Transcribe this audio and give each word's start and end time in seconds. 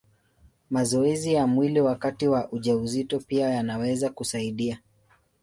Mazoezi 0.69 1.33
ya 1.33 1.47
mwili 1.47 1.81
wakati 1.81 2.27
wa 2.27 2.51
ujauzito 2.51 3.19
pia 3.19 3.49
yanaweza 3.49 4.09
kusaidia. 4.09 4.79